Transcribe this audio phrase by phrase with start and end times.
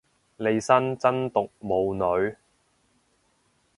[0.37, 1.93] 利申真毒冇
[2.27, 2.35] 女